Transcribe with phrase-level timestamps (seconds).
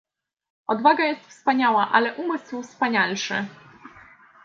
[0.67, 3.45] Odwaga jest wspaniała, ale umysł wspanialszy